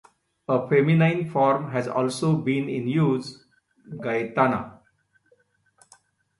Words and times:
A 0.47 0.67
feminine 0.67 1.29
form 1.29 1.69
has 1.73 1.87
also 1.87 2.35
been 2.35 2.67
in 2.67 2.87
use, 2.87 3.45
"Gaetana". 3.87 4.79